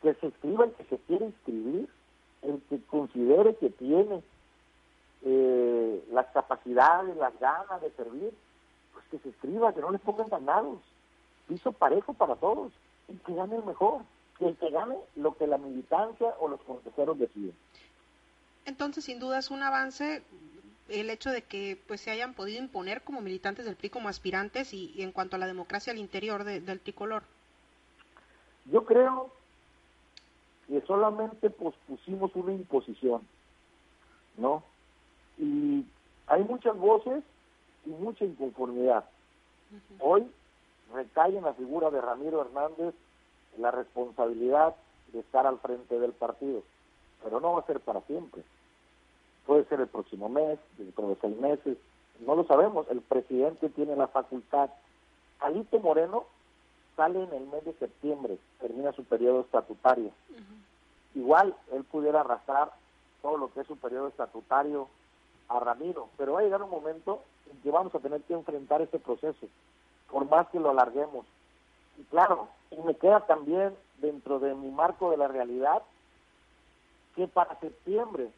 [0.01, 1.89] que se inscriba el que se quiere inscribir,
[2.45, 4.21] el que considere que tiene
[5.23, 8.33] eh, las capacidades, las ganas de servir,
[8.93, 10.79] pues que se inscriba, que no les pongan ganados,
[11.47, 12.71] piso parejo para todos,
[13.07, 14.01] y que gane el mejor,
[14.37, 17.55] que el que gane lo que la militancia o los consejeros deciden.
[18.65, 20.23] Entonces, sin duda es un avance
[20.89, 24.73] el hecho de que pues se hayan podido imponer como militantes del PRI como aspirantes
[24.73, 27.23] y, en cuanto a la democracia al interior del tricolor?
[28.65, 29.31] Yo creo
[30.67, 33.21] que solamente pospusimos una imposición,
[34.37, 34.63] ¿no?
[35.37, 35.85] Y
[36.27, 37.23] hay muchas voces
[37.85, 39.05] y mucha inconformidad.
[39.99, 40.25] Hoy
[40.93, 42.95] recae en la figura de Ramiro Hernández
[43.57, 44.75] la responsabilidad
[45.13, 46.63] de estar al frente del partido,
[47.23, 48.43] pero no va a ser para siempre
[49.45, 51.77] puede ser el próximo mes, dentro de seis meses,
[52.25, 54.69] no lo sabemos, el presidente tiene la facultad.
[55.39, 56.25] Alito Moreno
[56.95, 60.11] sale en el mes de septiembre, termina su periodo estatutario.
[61.13, 62.71] Igual él pudiera arrastrar
[63.21, 64.87] todo lo que es su periodo estatutario
[65.47, 68.81] a Ramiro, pero va a llegar un momento en que vamos a tener que enfrentar
[68.81, 69.47] ese proceso,
[70.11, 71.25] por más que lo alarguemos.
[71.97, 75.81] Y claro, y me queda también dentro de mi marco de la realidad
[77.15, 78.29] que para septiembre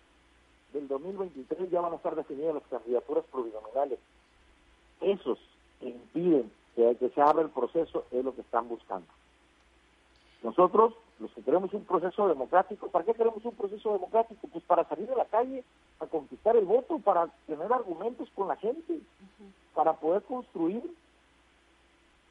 [0.74, 4.00] del 2023 ya van a estar definidas las candidaturas plurinominales.
[5.02, 5.39] Esos
[5.80, 9.07] que impiden que, que se abra el proceso es lo que están buscando.
[10.43, 14.47] Nosotros, los que queremos un proceso democrático, ¿para qué queremos un proceso democrático?
[14.47, 15.63] Pues para salir a la calle,
[15.99, 18.99] a conquistar el voto, para tener argumentos con la gente,
[19.73, 20.83] para poder construir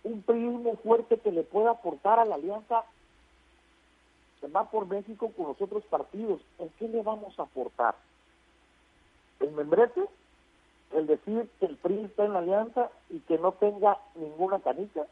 [0.05, 2.85] un prismo fuerte que le pueda aportar a la alianza
[4.41, 6.41] que va por México con los otros partidos.
[6.61, 7.97] ¿En qué le vamos a aportar?
[9.41, 10.03] el membrete,
[10.93, 15.07] el decir que el PRI está en la alianza y que no tenga ninguna canica,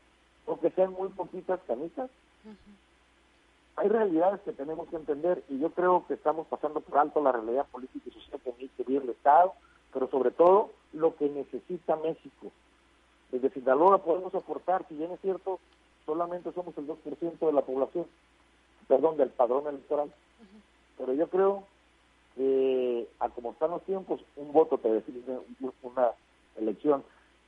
[0.47, 2.11] o que sean muy poquitas canicas.
[3.77, 7.33] Hay realidades que tenemos que entender y yo creo que estamos pasando por alto la
[7.33, 9.53] realidad política y social que necesita el Estado,
[9.93, 12.53] pero sobre todo lo que necesita México.
[13.33, 15.59] Desde Sinaloa podemos aportar, si bien es cierto,
[16.07, 18.07] solamente somos el 2% de la población,
[18.87, 20.13] perdón, del padrón electoral,
[20.97, 21.65] pero yo creo
[22.37, 25.39] eh, a como están los tiempos, un voto te define
[25.83, 26.11] una
[26.57, 27.05] elección.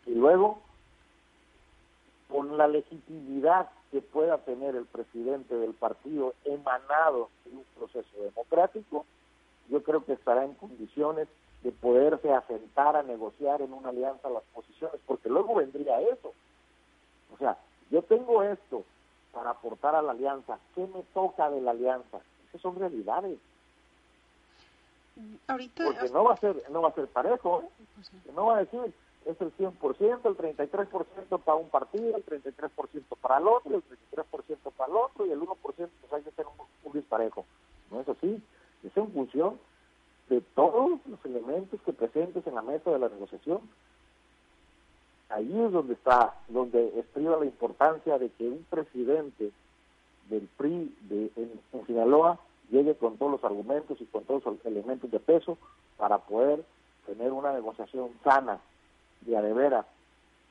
[0.07, 0.61] Y luego,
[2.29, 9.05] con la legitimidad que pueda tener el presidente del partido emanado de un proceso democrático,
[9.69, 11.29] yo creo que estará en condiciones
[11.63, 16.33] de poderse asentar a negociar en una alianza las posiciones, porque luego vendría eso.
[17.35, 17.59] O sea,
[17.91, 18.85] yo tengo esto
[19.33, 22.21] para aportar a la alianza, ¿qué me toca de la alianza?
[22.49, 23.39] Esas son realidades.
[25.47, 27.85] Ahorita, porque no va a ser no va a ser parejo, ¿eh?
[27.95, 28.93] pues no va a decir
[29.27, 32.71] es el 100%, el 33% para un partido, el 33%
[33.21, 36.47] para el otro, el 33% para el otro y el 1% pues hay que ser
[36.47, 36.53] un,
[36.85, 37.45] un disparejo.
[37.91, 38.41] No es así,
[38.85, 39.59] es en función
[40.29, 43.61] de todos los elementos que presentes en la mesa de la negociación.
[45.29, 49.51] Ahí es donde está, donde estriba la importancia de que un presidente
[50.29, 52.39] del PRI de, en Sinaloa
[52.71, 55.59] llegue con todos los argumentos y con todos los elementos de peso
[55.97, 56.65] para poder
[57.07, 58.59] tener una negociación sana
[59.23, 59.87] de a de veras.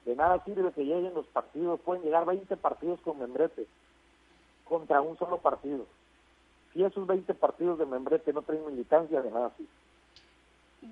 [0.05, 3.67] De nada sirve que lleguen los partidos, pueden llegar 20 partidos con membrete
[4.63, 5.85] contra un solo partido.
[6.73, 9.69] Si esos 20 partidos de membrete no tienen militancia, de nada sirve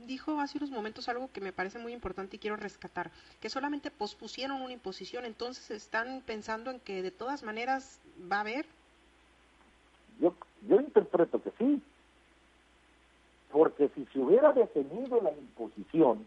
[0.06, 3.92] dijo hace unos momentos algo que me parece muy importante y quiero rescatar, que solamente
[3.92, 8.00] pospusieron una imposición, entonces están pensando en que de todas maneras
[8.32, 8.66] va a haber.
[10.20, 10.34] Yo,
[10.68, 11.82] yo interpreto que sí,
[13.52, 16.26] porque si se hubiera detenido la imposición,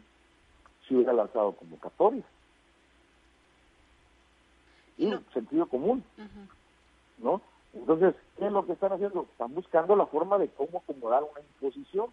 [0.87, 2.25] si hubiera lanzado convocatoria.
[4.97, 5.23] Y no.
[5.35, 6.05] sentido común,
[7.19, 7.43] ¿no?
[7.75, 9.27] Entonces, ¿qué es lo que están haciendo?
[9.33, 12.11] Están buscando la forma de cómo acomodar una imposición.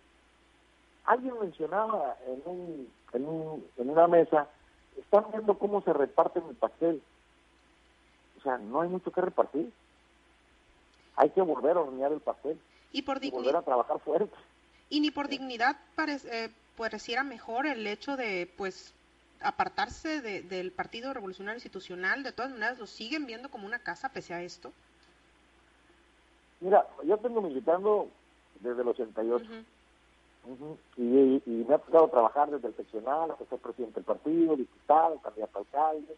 [1.06, 4.50] Alguien mencionaba en, un, en, un, en una mesa,
[4.98, 7.02] están viendo cómo se reparten el pastel.
[8.40, 9.72] O sea, no hay mucho que repartir.
[11.16, 12.60] Hay que volver a hornear el pastel.
[12.92, 14.36] Y por volver a trabajar fuerte.
[14.90, 18.94] Y ni por dignidad parece, eh, pareciera mejor el hecho de, pues,
[19.42, 24.10] apartarse de, del Partido Revolucionario Institucional, de todas maneras lo siguen viendo como una casa
[24.10, 24.72] pese a esto.
[26.62, 28.08] Mira, yo tengo militando
[28.62, 29.46] desde el 88
[30.98, 31.02] y,
[31.46, 35.58] y, me ha tocado trabajar desde el seccional hasta ser presidente del partido, diputado, candidato
[35.58, 36.16] a alcalde.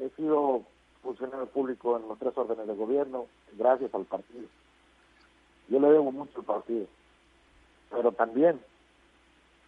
[0.00, 0.64] He sido
[1.02, 4.46] funcionario público en los tres órdenes de gobierno gracias al partido.
[5.68, 6.86] Yo le debo mucho al partido,
[7.90, 8.60] pero también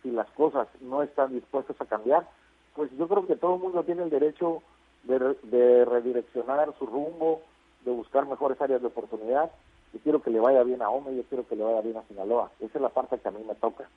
[0.03, 2.27] si las cosas no están dispuestas a cambiar,
[2.75, 4.63] pues yo creo que todo el mundo tiene el derecho
[5.05, 7.43] de, redireccionar su rumbo,
[7.85, 9.51] de buscar mejores áreas de oportunidad.
[9.93, 12.03] Yo quiero que le vaya bien a Ome, yo quiero que le vaya bien a
[12.05, 12.51] Sinaloa.
[12.61, 13.89] Esa es la parte que a mí me toca.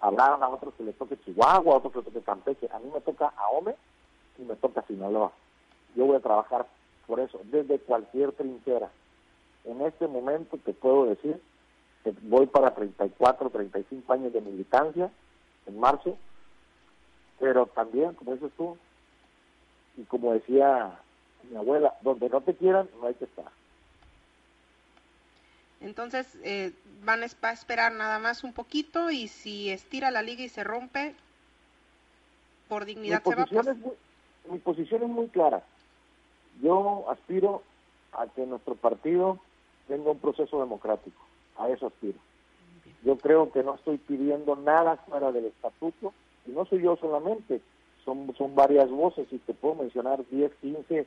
[0.00, 2.68] Habrán a otros que le toque Chihuahua, a otros que le toque Campeche.
[2.72, 3.74] A mí me toca a Ome
[4.38, 5.32] y me toca Sinaloa.
[5.98, 6.64] Yo voy a trabajar
[7.08, 8.88] por eso, desde cualquier trinchera.
[9.64, 11.42] En este momento te puedo decir
[12.04, 15.10] que voy para 34, 35 años de militancia
[15.66, 16.16] en marzo,
[17.40, 18.78] pero también, como dices tú,
[19.96, 21.00] y como decía
[21.50, 23.50] mi abuela, donde no te quieran, no hay que estar.
[25.80, 30.48] Entonces, eh, van a esperar nada más un poquito y si estira la liga y
[30.48, 31.16] se rompe,
[32.68, 33.46] por dignidad mi se va.
[33.46, 33.94] Pues es muy,
[34.48, 35.60] mi posición es muy clara.
[36.62, 37.62] Yo aspiro
[38.12, 39.38] a que nuestro partido
[39.86, 41.20] tenga un proceso democrático.
[41.56, 42.18] A eso aspiro.
[43.04, 46.12] Yo creo que no estoy pidiendo nada fuera del estatuto,
[46.46, 47.60] y no soy yo solamente,
[48.04, 51.06] son, son varias voces, y te puedo mencionar 10, 15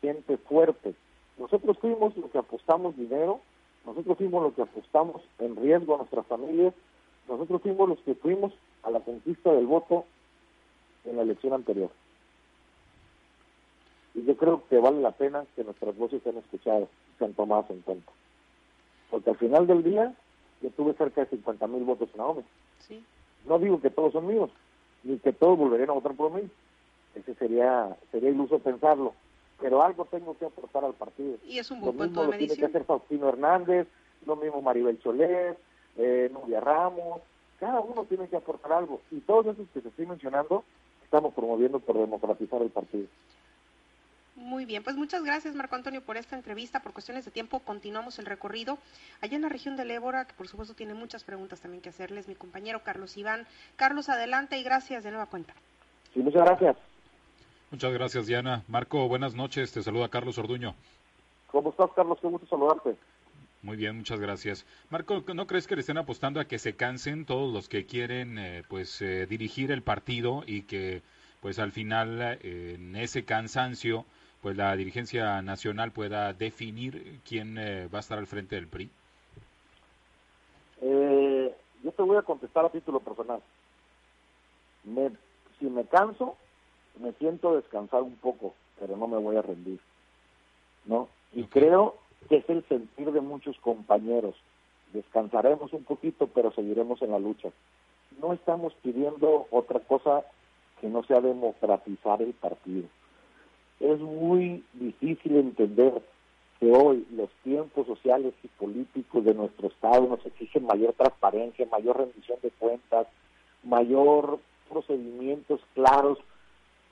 [0.00, 0.94] gente fuerte.
[1.38, 3.40] Nosotros fuimos los que apostamos dinero,
[3.86, 6.74] nosotros fuimos los que apostamos en riesgo a nuestras familias,
[7.28, 10.04] nosotros fuimos los que fuimos a la conquista del voto
[11.04, 11.90] en la elección anterior.
[14.22, 17.80] Y yo creo que vale la pena que nuestras voces sean escuchadas, sean tomadas en
[17.80, 18.12] cuenta.
[19.10, 20.14] Porque al final del día,
[20.60, 22.42] yo tuve cerca de 50 mil votos en Ahome.
[22.78, 23.04] Sí.
[23.46, 24.50] No digo que todos son míos,
[25.02, 26.48] ni que todos volverían a votar por mí.
[27.16, 29.12] Ese sería, sería iluso pensarlo.
[29.60, 31.36] Pero algo tengo que aportar al partido.
[31.44, 32.26] Y es un buen de medición.
[32.26, 33.88] Lo tiene que hacer Faustino Hernández,
[34.24, 35.58] lo mismo Maribel Cholet,
[35.96, 37.22] eh, Nubia Ramos.
[37.58, 39.00] Cada uno tiene que aportar algo.
[39.10, 40.62] Y todos esos que te estoy mencionando,
[41.02, 43.08] estamos promoviendo por democratizar el partido.
[44.34, 46.80] Muy bien, pues muchas gracias Marco Antonio por esta entrevista.
[46.80, 48.78] Por cuestiones de tiempo continuamos el recorrido
[49.20, 52.28] allá en la región del Ébora, que por supuesto tiene muchas preguntas también que hacerles
[52.28, 53.46] mi compañero Carlos Iván.
[53.76, 55.52] Carlos, adelante y gracias de nueva cuenta.
[56.14, 56.76] Sí, muchas gracias.
[57.70, 58.62] Muchas gracias Diana.
[58.68, 59.72] Marco, buenas noches.
[59.72, 60.74] Te saluda Carlos Orduño.
[61.48, 62.18] ¿Cómo estás Carlos?
[62.20, 62.96] Qué gusto saludarte.
[63.62, 64.66] Muy bien, muchas gracias.
[64.90, 68.38] Marco, ¿no crees que le estén apostando a que se cansen todos los que quieren
[68.38, 71.02] eh, pues eh, dirigir el partido y que
[71.40, 74.04] pues al final eh, en ese cansancio
[74.42, 78.90] pues la dirigencia nacional pueda definir quién eh, va a estar al frente del PRI?
[80.82, 83.40] Eh, yo te voy a contestar a título personal.
[84.84, 85.12] Me,
[85.58, 86.36] si me canso,
[87.00, 89.78] me siento descansar un poco pero no me voy a rendir.
[90.86, 91.08] ¿No?
[91.32, 91.94] Y creo
[92.28, 94.34] que es el sentir de muchos compañeros.
[94.92, 97.50] Descansaremos un poquito, pero seguiremos en la lucha.
[98.20, 100.24] No estamos pidiendo otra cosa
[100.80, 102.88] que no sea democratizar el partido.
[103.82, 106.00] Es muy difícil entender
[106.60, 111.98] que hoy los tiempos sociales y políticos de nuestro Estado nos exigen mayor transparencia, mayor
[111.98, 113.08] rendición de cuentas,
[113.64, 114.38] mayor
[114.70, 116.18] procedimientos claros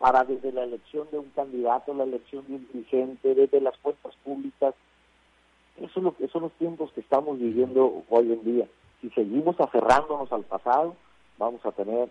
[0.00, 4.12] para desde la elección de un candidato, la elección de un dirigente, desde las cuentas
[4.24, 4.74] públicas.
[5.76, 8.66] Eso es lo que son los tiempos que estamos viviendo hoy en día.
[9.00, 10.96] Si seguimos aferrándonos al pasado,
[11.38, 12.11] vamos a tener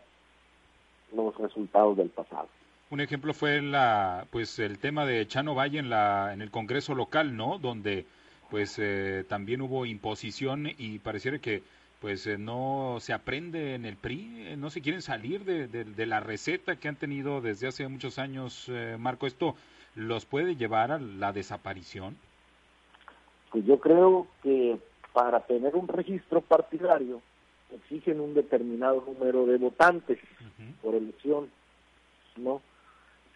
[1.14, 2.48] los resultados del pasado.
[2.92, 6.96] Un ejemplo fue la, pues el tema de Chano Valle en la, en el Congreso
[6.96, 7.60] local, ¿no?
[7.60, 8.08] Donde,
[8.50, 11.62] pues eh, también hubo imposición y pareciera que,
[12.02, 16.06] pues eh, no se aprende en el PRI, eh, no se quieren salir de, de,
[16.08, 19.28] la receta que han tenido desde hace muchos años, Marco.
[19.28, 19.56] ¿Esto
[19.94, 22.18] los puede llevar a la desaparición?
[23.52, 24.80] Pues yo creo que
[25.14, 27.22] para tener un registro partidario
[27.72, 30.18] exigen un determinado número de votantes
[30.82, 31.52] por elección,
[32.38, 32.62] ¿no?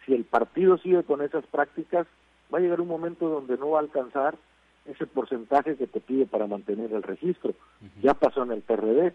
[0.04, 2.06] Si el partido sigue con esas prácticas,
[2.52, 4.36] va a llegar un momento donde no va a alcanzar
[4.84, 7.54] ese porcentaje que te pide para mantener el registro.
[8.02, 9.14] Ya pasó en el PRD.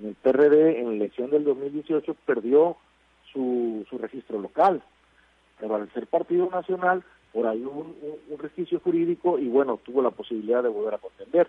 [0.00, 2.76] En el PRD, en la elección del 2018, perdió
[3.32, 4.82] su, su registro local.
[5.58, 7.94] Pero al ser partido nacional, por ahí un,
[8.28, 11.48] un, registro jurídico y bueno, tuvo la posibilidad de volver a contender.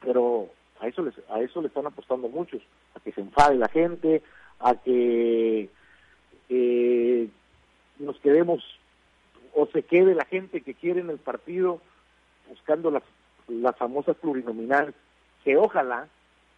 [0.00, 0.48] Pero
[0.80, 2.62] a eso, les, a eso le están apostando muchos,
[2.94, 4.22] a que se enfade la gente,
[4.60, 5.68] a que
[6.48, 7.28] eh,
[8.02, 8.62] nos quedemos
[9.54, 11.80] o se quede la gente que quiere en el partido
[12.48, 13.02] buscando las,
[13.48, 14.94] las famosas plurinominales,
[15.44, 16.08] que ojalá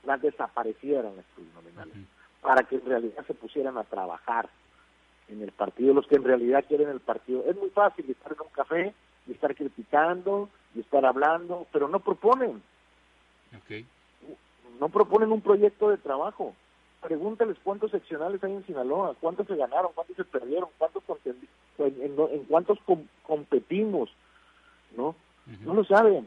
[0.04, 2.08] las desaparecieran las plurinominales,
[2.40, 4.48] para que en realidad se pusieran a trabajar
[5.28, 7.44] en el partido, los que en realidad quieren el partido.
[7.46, 8.94] Es muy fácil estar en un café,
[9.26, 12.62] y estar criticando, y estar hablando, pero no proponen.
[14.78, 16.54] No proponen un proyecto de trabajo
[17.04, 21.02] pregúntales cuántos seccionales hay en Sinaloa, cuántos se ganaron, cuántos se perdieron, cuántos
[21.78, 22.78] en, en, cuántos
[23.22, 24.10] competimos,
[24.96, 25.14] ¿no?
[25.60, 26.26] No lo saben.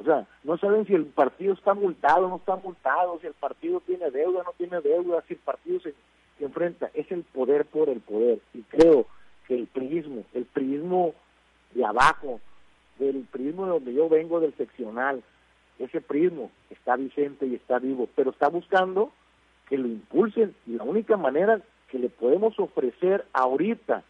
[0.00, 3.80] O sea, no saben si el partido está multado, no está multado, si el partido
[3.86, 5.94] tiene deuda, no tiene deuda, si el partido se,
[6.38, 6.90] se enfrenta.
[6.94, 8.40] Es el poder por el poder.
[8.52, 9.06] Y creo
[9.46, 11.14] que el prismo, el prismo
[11.74, 12.40] de abajo,
[12.98, 15.22] del prismo de donde yo vengo, del seccional,
[15.78, 19.12] ese prismo está vigente y está vivo, pero está buscando
[19.70, 24.02] que lo impulsen y la única manera que le podemos ofrecer ahorita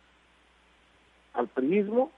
[1.35, 2.11] al priismo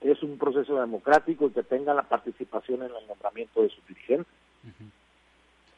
[0.00, 4.32] es un proceso democrático que tenga la participación en el nombramiento de sus dirigentes.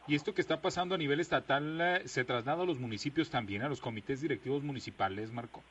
[0.06, 3.62] ¿Y esto que está pasando a nivel estatal eh, se traslada a los municipios también,
[3.62, 5.62] a los comités directivos municipales, Marco?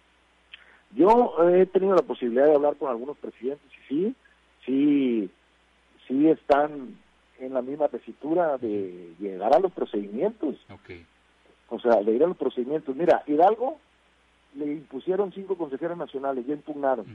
[0.92, 4.16] Yo he tenido la posibilidad de hablar con algunos presidentes y sí,
[4.66, 5.30] sí,
[6.08, 6.98] sí están
[7.42, 10.56] en la misma tesitura de llegar a los procedimientos.
[11.70, 12.96] O sea, de ir a los procedimientos.
[12.96, 13.80] Mira, Hidalgo
[14.56, 17.06] le impusieron cinco consejeros nacionales, ya impugnaron,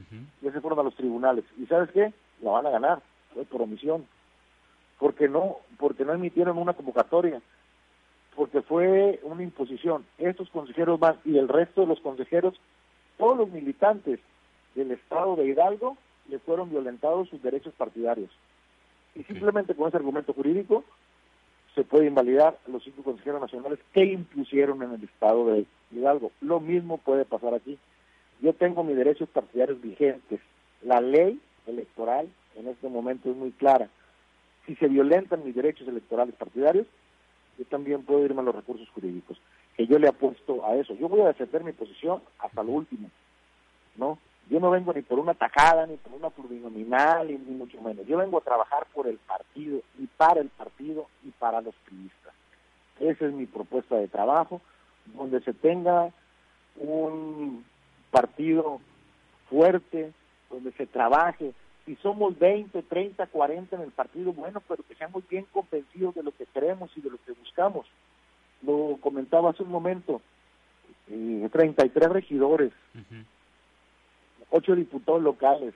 [0.41, 1.45] ya se fueron a los tribunales.
[1.57, 2.13] ¿Y sabes qué?
[2.41, 3.01] La van a ganar,
[3.33, 4.05] fue por omisión.
[4.99, 7.41] Porque no, porque no emitieron una convocatoria,
[8.35, 10.05] porque fue una imposición.
[10.17, 12.55] Estos consejeros van, y el resto de los consejeros,
[13.17, 14.19] todos los militantes
[14.75, 18.31] del estado de Hidalgo, le fueron violentados sus derechos partidarios.
[19.17, 20.83] Y simplemente con ese argumento jurídico
[21.73, 26.31] se puede invalidar los cinco consejeros nacionales que impusieron en el estado de Hidalgo.
[26.39, 27.79] Lo mismo puede pasar aquí.
[28.41, 30.39] Yo tengo mis derechos partidarios vigentes.
[30.83, 33.89] La ley electoral en este momento es muy clara.
[34.67, 36.85] Si se violentan mis derechos electorales partidarios,
[37.57, 39.41] yo también puedo irme a los recursos jurídicos,
[39.75, 40.93] que yo le apuesto a eso.
[40.93, 43.09] Yo voy a defender mi posición hasta lo último,
[43.95, 44.19] ¿no?
[44.49, 48.05] Yo no vengo ni por una tajada, ni por una plurinominal, ni, mucho menos.
[48.07, 52.33] Yo vengo a trabajar por el partido y para el partido y para los priistas.
[52.99, 54.61] Esa es mi propuesta de trabajo,
[55.05, 56.11] donde se tenga
[56.77, 57.65] un
[58.09, 58.79] partido
[59.49, 60.13] fuerte,
[60.49, 61.51] donde se trabaje.
[61.85, 66.23] Si somos 20, 30, 40 en el partido, bueno, pero que seamos bien convencidos de
[66.23, 67.85] lo que queremos y de lo que buscamos.
[68.61, 70.21] Lo comentaba hace un momento,
[71.09, 72.71] eh, 33 regidores
[74.49, 75.73] ocho diputados locales,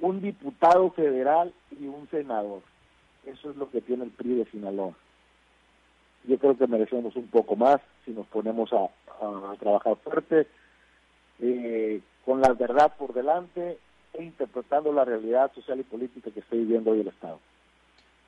[0.00, 2.62] un diputado federal y un senador.
[3.24, 4.94] Eso es lo que tiene el PRI de Sinaloa.
[6.24, 8.88] Yo creo que merecemos un poco más si nos ponemos a,
[9.58, 10.48] trabajar fuerte,
[11.40, 13.78] eh, con la verdad por delante
[14.14, 17.38] e interpretando la realidad social y política que está viviendo hoy el Estado.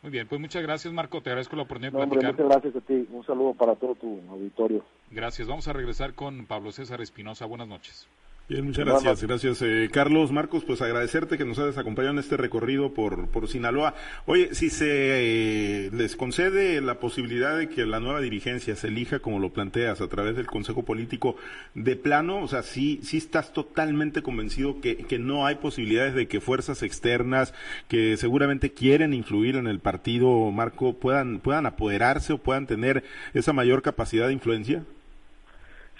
[0.02, 2.32] Muy bien, pues muchas gracias Marco, te agradezco la oportunidad de platicar.
[2.32, 4.84] muchas gracias a ti, un saludo para todo tu auditorio.
[5.10, 8.06] Gracias, vamos a regresar con Pablo César Espinosa, buenas noches.
[8.46, 10.30] Bien, muchas gracias, gracias eh, Carlos.
[10.30, 13.94] Marcos, pues agradecerte que nos hayas acompañado en este recorrido por, por Sinaloa.
[14.26, 19.20] Oye, si se eh, les concede la posibilidad de que la nueva dirigencia se elija
[19.20, 21.36] como lo planteas a través del Consejo Político
[21.74, 26.28] de plano, o sea, sí, sí estás totalmente convencido que, que no hay posibilidades de
[26.28, 27.54] que fuerzas externas
[27.88, 33.54] que seguramente quieren influir en el partido, Marco, puedan, puedan apoderarse o puedan tener esa
[33.54, 34.84] mayor capacidad de influencia?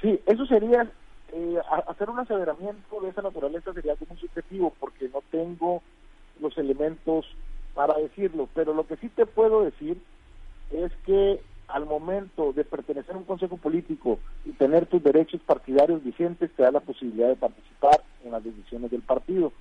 [0.03, 0.91] Sí, eso sería
[1.37, 5.83] eh, hacer un aseveramiento de esa naturaleza sería como subjetivo porque no tengo
[6.41, 7.27] los elementos
[7.75, 10.01] para decirlo, pero lo que sí te puedo decir
[10.71, 16.05] es que al momento de pertenecer a un consejo político y tener tus derechos partidarios
[16.05, 19.53] vigentes, te da la posibilidad de participar en las decisiones del partido.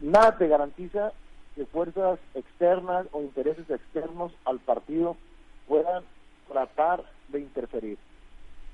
[0.00, 1.12] Nada te garantiza
[1.54, 5.18] que fuerzas externas o intereses externos al partido
[5.66, 6.02] puedan
[6.48, 7.98] tratar de interferir.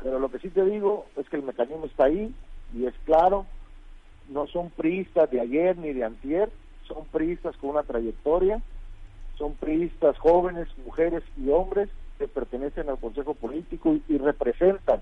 [0.03, 2.35] Pero lo que sí te digo es que el mecanismo está ahí
[2.75, 3.47] y es claro,
[4.29, 6.51] no son priistas de ayer ni de antier,
[6.87, 8.63] son priistas con una trayectoria,
[9.37, 11.89] son priistas jóvenes, mujeres y hombres
[12.19, 15.01] que pertenecen al Consejo Político y, representan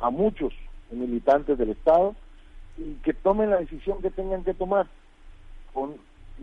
[0.00, 0.52] a muchos
[0.90, 2.14] militantes del Estado
[2.76, 4.86] y que tomen la decisión que tengan que tomar.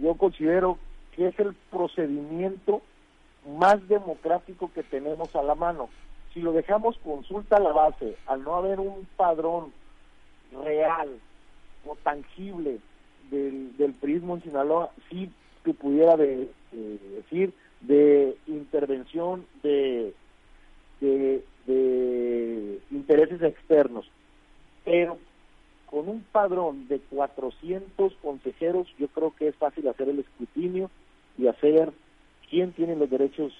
[0.01, 0.77] Yo considero
[1.15, 2.81] que es el procedimiento
[3.57, 5.89] más democrático que tenemos a la mano
[6.35, 9.71] si lo dejamos consulta a la base, al no haber un padrón
[10.63, 11.09] real
[11.87, 12.79] o tangible
[13.31, 15.31] del, del prismo en Sinaloa, sí
[15.63, 20.13] que pudiera de, decir de intervención de,
[20.99, 24.05] de, intereses externos.
[24.83, 25.17] Pero
[25.85, 30.91] con un padrón de 400 consejeros, yo creo que es fácil hacer el escrutinio
[31.37, 31.93] y hacer
[32.49, 33.53] quién tiene los derechos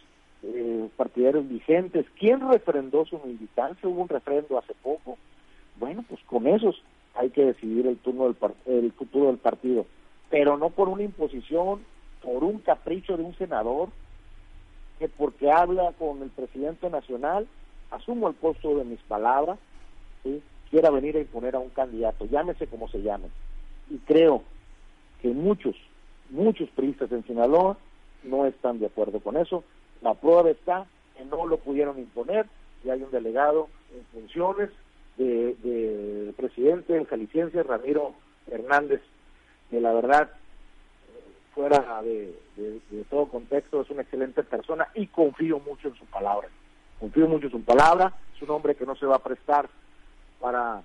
[0.47, 2.05] eh, partidarios vigentes.
[2.19, 3.89] ¿Quién refrendó su militancia?
[3.89, 5.17] Hubo un refrendo hace poco.
[5.77, 6.81] Bueno, pues con esos
[7.15, 8.35] hay que decidir el turno del
[8.65, 9.85] el futuro del partido,
[10.29, 11.81] pero no por una imposición,
[12.21, 13.89] por un capricho de un senador
[14.99, 17.47] que porque habla con el presidente nacional,
[17.91, 19.57] asumo el costo de mis palabras,
[20.69, 23.27] quiera venir a imponer a un candidato, llámese como se llame.
[23.89, 24.43] Y creo
[25.21, 25.75] que muchos,
[26.29, 27.77] muchos priistas en Sinaloa
[28.23, 29.63] no están de acuerdo con eso
[30.05, 30.85] la prueba está
[31.17, 32.45] que no lo pudieron imponer
[32.83, 34.69] y hay un delegado en funciones
[35.17, 38.13] del de presidente del Jalisciense, Ramiro
[38.51, 39.01] Hernández,
[39.71, 40.29] que la verdad,
[41.55, 42.35] fuera de,
[43.09, 46.49] todo contexto, es una excelente persona y confío mucho en su palabra.
[46.99, 49.67] Confío mucho en su palabra, es un hombre que no se va a prestar
[50.39, 50.83] para,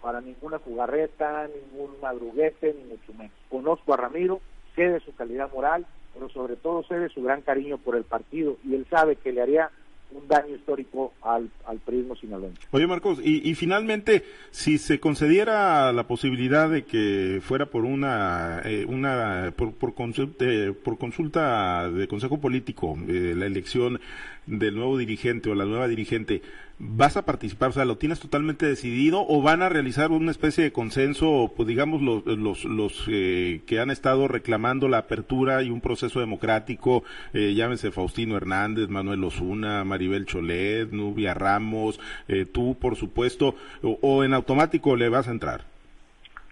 [0.00, 3.36] para ninguna jugarreta, ningún madruguete, ni mucho menos.
[3.50, 4.40] Conozco a Ramiro,
[4.74, 5.84] sé de su calidad moral,
[6.16, 9.42] pero sobre todo sé su gran cariño por el partido y él sabe que le
[9.42, 9.70] haría
[10.12, 12.60] un daño histórico al, al prismo sinaloense.
[12.70, 18.62] Oye Marcos, y, y, finalmente, si se concediera la posibilidad de que fuera por una,
[18.64, 20.44] eh, una por, por, consulta,
[20.84, 24.00] por consulta de Consejo Político, eh, la elección
[24.46, 26.40] del nuevo dirigente o la nueva dirigente,
[26.78, 27.70] ¿vas a participar?
[27.70, 31.66] O sea, ¿lo tienes totalmente decidido o van a realizar una especie de consenso, pues
[31.66, 37.02] digamos, los, los, los eh, que han estado reclamando la apertura y un proceso democrático,
[37.32, 41.98] eh, llámese Faustino Hernández, Manuel Osuna, Maribel Cholet, Nubia Ramos,
[42.28, 45.64] eh, tú, por supuesto, o, en automático le vas a entrar?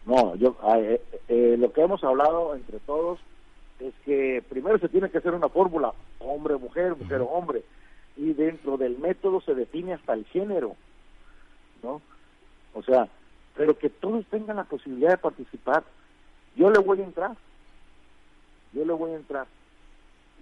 [0.06, 0.78] No, yo, ah,
[1.28, 3.18] lo que hemos hablado entre todos
[3.80, 7.62] es que primero se tiene que hacer una fórmula, hombre-mujer, mujer-hombre
[8.16, 10.76] y dentro del método se define hasta el género,
[11.82, 12.00] ¿no?
[12.74, 13.08] O sea,
[13.56, 15.84] pero que todos tengan la posibilidad de participar.
[16.56, 17.36] Yo le voy a entrar,
[18.72, 19.46] yo le voy a entrar.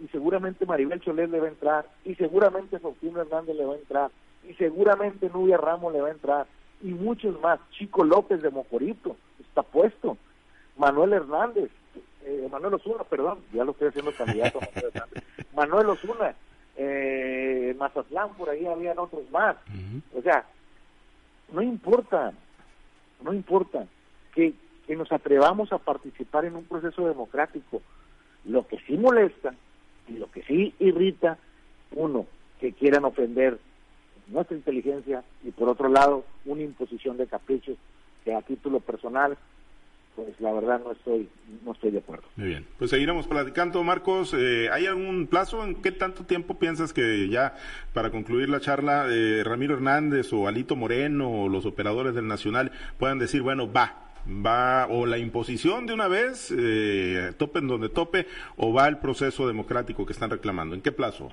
[0.03, 3.79] Y seguramente Maribel Cholet le va a entrar, y seguramente Faustino Hernández le va a
[3.79, 4.11] entrar,
[4.49, 6.47] y seguramente Nubia Ramos le va a entrar,
[6.83, 7.61] y muchos más.
[7.71, 10.17] Chico López de Mocorito está puesto,
[10.77, 11.71] Manuel Hernández,
[12.25, 14.93] eh, Manuel Osuna, perdón, ya lo estoy haciendo candidato Manuel
[15.55, 16.35] Manuel Osuna,
[16.77, 19.57] eh, Mazatlán, por ahí habían otros más.
[20.17, 20.47] O sea,
[21.53, 22.33] no importa,
[23.23, 23.87] no importa
[24.35, 24.55] que,
[24.87, 27.83] que nos atrevamos a participar en un proceso democrático.
[28.45, 29.55] Lo que sí molesta
[30.09, 31.39] y lo que sí irrita,
[31.93, 32.27] uno,
[32.61, 33.59] que quieran ofender
[34.29, 37.77] nuestra inteligencia y por otro lado, una imposición de caprichos
[38.25, 39.37] que a título personal
[40.15, 41.29] pues la verdad no estoy
[41.65, 42.25] no estoy de acuerdo.
[42.37, 44.35] Muy bien, pues seguiremos platicando, Marcos.
[44.35, 45.65] Eh, ¿Hay algún plazo?
[45.65, 47.57] ¿En qué tanto tiempo piensas que ya
[47.93, 52.73] para concluir la charla eh, Ramiro Hernández o Alito Moreno o los operadores del Nacional
[52.99, 53.95] puedan decir, bueno, va,
[54.29, 59.47] va o la imposición de una vez, eh, topen donde tope, o va el proceso
[59.47, 60.75] democrático que están reclamando?
[60.75, 61.31] ¿En qué plazo?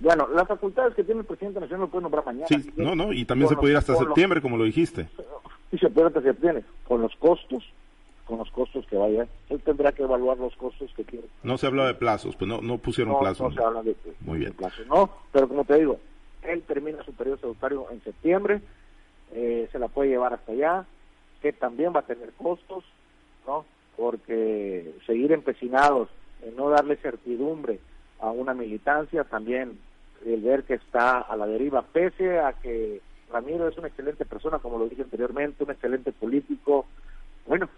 [0.00, 2.46] Bueno, las facultades que tiene el presidente nacional lo puede nombrar mañana.
[2.46, 5.08] Sí, no, no, y también se puede ir hasta septiembre, como lo dijiste
[5.70, 7.62] y se puede que se obtiene con los costos
[8.28, 9.26] con los costos que vaya.
[9.48, 11.24] Él tendrá que evaluar los costos que tiene.
[11.42, 13.54] No se habla de plazos, pues no, no pusieron plazos.
[13.54, 14.52] No se habla de, Muy bien.
[14.52, 15.10] plazos, no.
[15.32, 15.98] Pero como te digo,
[16.42, 18.60] él termina su periodo estatutario en septiembre,
[19.32, 20.84] eh, se la puede llevar hasta allá,
[21.40, 22.84] que también va a tener costos,
[23.46, 23.64] ¿no?
[23.96, 26.10] Porque seguir empecinados
[26.42, 27.80] en no darle certidumbre
[28.20, 29.78] a una militancia, también
[30.26, 33.00] el ver que está a la deriva, pese a que
[33.32, 36.86] Ramiro es una excelente persona, como lo dije anteriormente, un excelente político.
[37.46, 37.68] Bueno,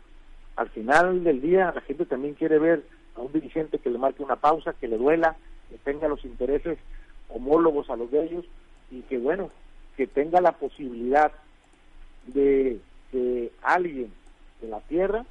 [0.60, 2.84] al final del día la gente también quiere ver
[3.16, 5.34] a un dirigente que le marque una pausa, que le duela,
[5.70, 6.78] que tenga los intereses
[7.30, 8.44] homólogos a los de ellos
[8.90, 9.48] y que bueno,
[9.96, 11.32] que tenga la posibilidad
[12.26, 12.78] de
[13.10, 14.12] que alguien
[14.60, 15.24] de la tierra,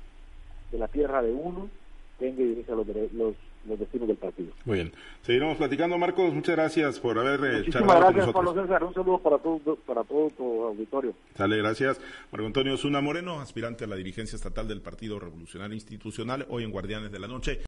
[0.72, 1.70] de la tierra de uno,
[2.18, 3.36] tenga y dirija los, los
[3.68, 4.52] los destinos del partido.
[4.66, 4.92] Muy bien.
[5.22, 6.34] Seguiremos platicando, Marcos.
[6.34, 8.84] Muchas gracias por haber eh, Muchísimas gracias, Pablo César.
[8.84, 11.14] Un saludo para todo, para todo tu auditorio.
[11.36, 12.00] Sale, gracias.
[12.32, 16.72] Marco Antonio Zuna Moreno, aspirante a la dirigencia estatal del Partido Revolucionario Institucional, hoy en
[16.72, 17.58] Guardianes de la Noche.